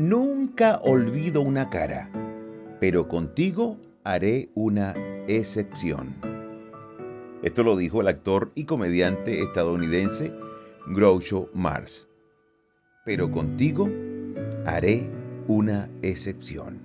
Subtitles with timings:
[0.00, 2.08] Nunca olvido una cara,
[2.80, 4.94] pero contigo haré una
[5.28, 6.14] excepción.
[7.42, 10.32] Esto lo dijo el actor y comediante estadounidense
[10.86, 12.08] Groucho Mars.
[13.04, 13.90] Pero contigo
[14.64, 15.06] haré
[15.48, 16.78] una excepción.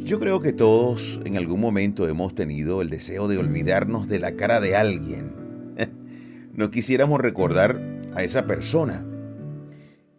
[0.00, 4.36] Yo creo que todos en algún momento hemos tenido el deseo de olvidarnos de la
[4.36, 5.32] cara de alguien.
[6.54, 7.80] no quisiéramos recordar
[8.14, 9.06] a esa persona.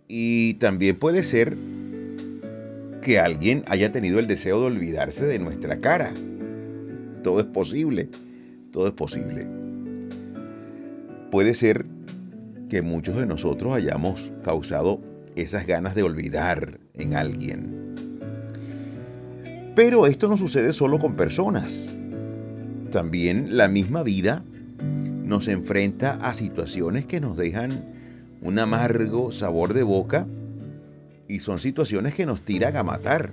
[0.08, 1.56] Y también puede ser
[3.02, 6.14] que alguien haya tenido el deseo de olvidarse de nuestra cara.
[7.24, 8.10] Todo es posible,
[8.72, 9.48] todo es posible.
[11.32, 11.86] Puede ser
[12.70, 15.02] que muchos de nosotros hayamos causado
[15.36, 17.82] esas ganas de olvidar en alguien.
[19.76, 21.94] Pero esto no sucede solo con personas.
[22.92, 24.44] También la misma vida
[25.24, 27.86] nos enfrenta a situaciones que nos dejan
[28.42, 30.28] un amargo sabor de boca
[31.32, 33.32] y son situaciones que nos tiran a matar.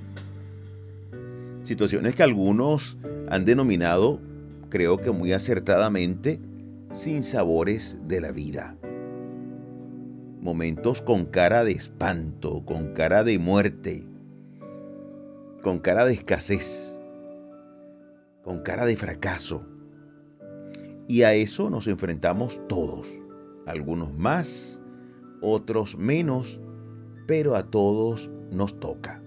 [1.65, 2.97] Situaciones que algunos
[3.29, 4.21] han denominado,
[4.69, 6.39] creo que muy acertadamente,
[6.93, 8.77] sin sabores de la vida.
[10.41, 14.07] Momentos con cara de espanto, con cara de muerte,
[15.65, 17.01] con cara de escasez,
[18.45, 19.67] con cara de fracaso.
[21.09, 23.09] Y a eso nos enfrentamos todos,
[23.67, 24.81] algunos más,
[25.41, 26.61] otros menos,
[27.29, 29.23] pero a todos nos toca.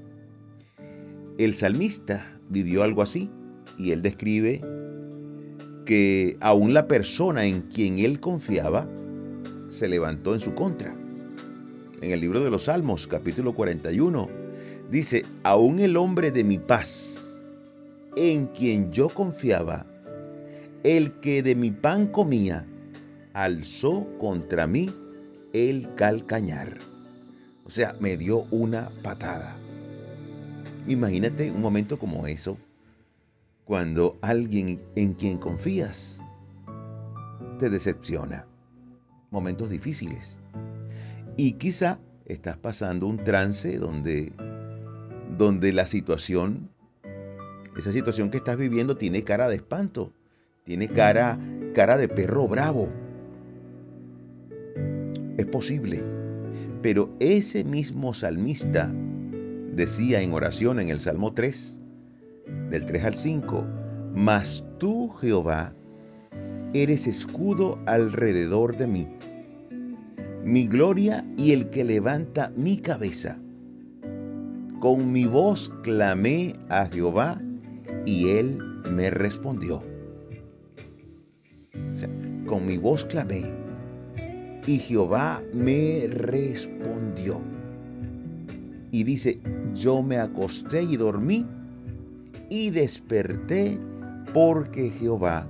[1.38, 3.30] El salmista vivió algo así
[3.78, 4.60] y él describe
[5.86, 8.90] que aún la persona en quien él confiaba
[9.70, 10.96] se levantó en su contra.
[12.02, 14.28] En el libro de los Salmos, capítulo 41,
[14.90, 17.40] dice, aún el hombre de mi paz,
[18.16, 19.86] en quien yo confiaba,
[20.84, 22.66] el que de mi pan comía,
[23.34, 24.92] alzó contra mí
[25.54, 26.91] el calcañar.
[27.72, 29.56] O sea, me dio una patada.
[30.90, 32.58] Imagínate un momento como eso,
[33.64, 36.22] cuando alguien en quien confías
[37.60, 38.46] te decepciona.
[39.30, 40.38] Momentos difíciles.
[41.38, 44.34] Y quizá estás pasando un trance donde,
[45.38, 46.70] donde la situación,
[47.78, 50.12] esa situación que estás viviendo tiene cara de espanto,
[50.66, 51.40] tiene cara,
[51.74, 52.90] cara de perro bravo.
[55.38, 56.21] Es posible
[56.82, 58.92] pero ese mismo salmista
[59.74, 61.80] decía en oración en el Salmo 3,
[62.70, 63.66] del 3 al 5,
[64.16, 65.74] Mas tú, Jehová,
[66.74, 69.08] eres escudo alrededor de mí,
[70.44, 73.38] mi gloria y el que levanta mi cabeza.
[74.80, 77.40] Con mi voz clamé a Jehová
[78.06, 78.58] y él
[78.90, 79.84] me respondió.
[82.48, 83.61] con mi voz clamé
[84.66, 87.42] y Jehová me respondió.
[88.92, 89.40] Y dice,
[89.74, 91.46] yo me acosté y dormí
[92.50, 93.78] y desperté
[94.34, 95.48] porque Jehová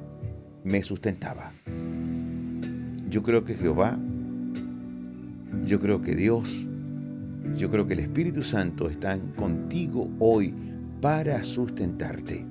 [0.63, 1.51] me sustentaba.
[3.09, 3.97] Yo creo que Jehová,
[5.65, 6.49] yo creo que Dios,
[7.57, 10.53] yo creo que el Espíritu Santo están contigo hoy
[11.01, 12.45] para sustentarte.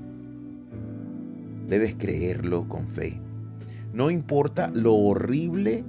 [1.69, 3.19] Debes creerlo con fe.
[3.95, 5.85] No importa lo horrible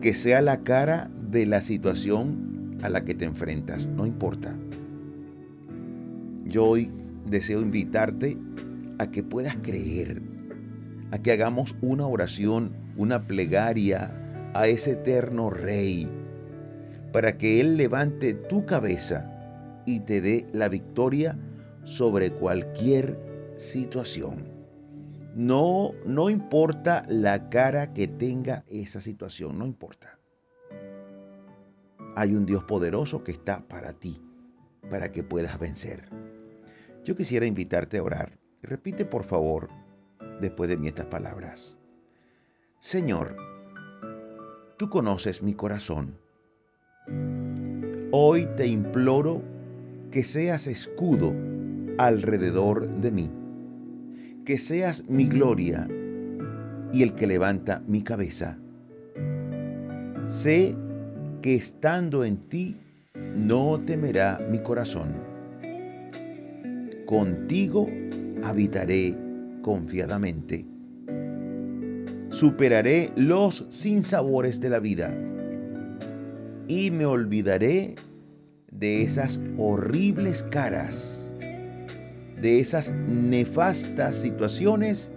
[0.00, 4.56] que sea la cara de la situación a la que te enfrentas, no importa.
[6.44, 6.90] Yo hoy
[7.26, 8.38] deseo invitarte
[8.98, 10.22] a que puedas creer,
[11.10, 14.10] a que hagamos una oración, una plegaria
[14.54, 16.08] a ese eterno Rey,
[17.12, 19.30] para que Él levante tu cabeza
[19.84, 21.36] y te dé la victoria
[21.84, 23.18] sobre cualquier
[23.56, 24.49] situación.
[25.34, 30.18] No, no importa la cara que tenga esa situación, no importa.
[32.16, 34.20] Hay un Dios poderoso que está para ti,
[34.90, 36.08] para que puedas vencer.
[37.04, 38.38] Yo quisiera invitarte a orar.
[38.62, 39.68] Repite por favor
[40.40, 41.78] después de mí estas palabras.
[42.80, 43.36] Señor,
[44.78, 46.18] tú conoces mi corazón.
[48.10, 49.42] Hoy te imploro
[50.10, 51.32] que seas escudo
[51.98, 53.39] alrededor de mí
[54.44, 55.88] que seas mi gloria
[56.92, 58.58] y el que levanta mi cabeza.
[60.24, 60.74] Sé
[61.42, 62.76] que estando en ti
[63.34, 65.14] no temerá mi corazón.
[67.06, 67.88] Contigo
[68.42, 69.16] habitaré
[69.62, 70.64] confiadamente.
[72.30, 75.12] Superaré los sinsabores de la vida
[76.68, 77.96] y me olvidaré
[78.70, 81.29] de esas horribles caras
[82.40, 85.10] de esas nefastas situaciones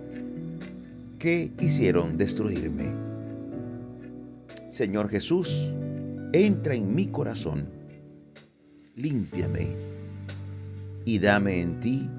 [1.20, 2.94] que quisieron destruirme.
[4.70, 5.72] Señor Jesús,
[6.34, 7.68] entra en mi corazón.
[8.96, 9.70] límpiame
[11.06, 12.10] y dame en ti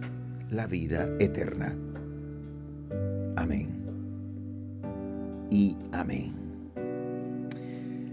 [0.51, 1.75] la vida eterna.
[3.37, 3.69] Amén.
[5.51, 6.35] Y amén.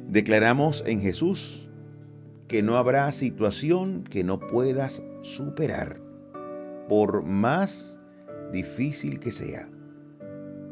[0.10, 1.70] Declaramos en Jesús
[2.48, 6.02] que no habrá situación que no puedas superar,
[6.92, 7.98] por más
[8.52, 9.66] difícil que sea,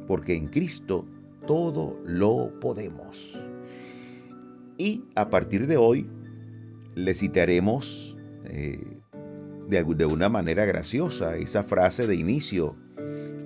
[0.06, 1.08] porque en Cristo
[1.48, 3.40] todo lo podemos.
[4.78, 6.10] Y a partir de hoy
[6.96, 9.00] le citaremos eh,
[9.70, 12.76] de, de una manera graciosa esa frase de inicio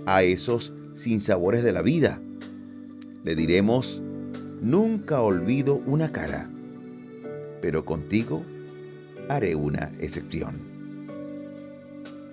[0.08, 2.20] a esos sinsabores de la vida.
[3.24, 4.02] Le diremos,
[4.62, 6.50] nunca olvido una cara,
[7.62, 8.44] pero contigo
[9.30, 10.73] haré una excepción.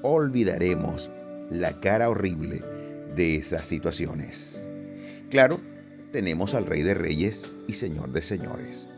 [0.02, 1.11] Olvidaremos
[1.50, 2.62] la cara horrible
[3.17, 4.67] de esas situaciones.
[5.31, 5.61] Claro,
[6.12, 8.88] tenemos al Rey de Reyes y Señor de Señores.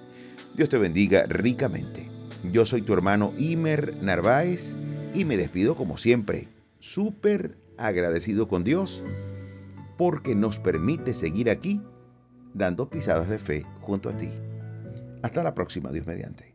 [0.55, 2.09] Dios te bendiga ricamente.
[2.53, 4.77] Yo soy tu hermano Imer Narváez
[5.15, 9.03] y me despido como siempre, súper agradecido con Dios
[9.99, 11.81] porque nos permite seguir aquí
[12.55, 14.31] dando pisadas de fe junto a ti.
[15.23, 16.52] Hasta la próxima, Dios mediante.